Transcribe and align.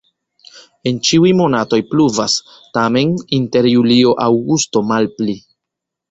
En 0.91 0.95
ĉiuj 1.07 1.33
monatoj 1.41 1.79
pluvas, 1.91 2.37
tamen 2.77 3.11
inter 3.39 3.67
julio-aŭgusto 3.73 4.83
malpli. 4.93 5.37